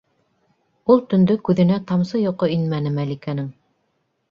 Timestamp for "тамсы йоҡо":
1.93-2.51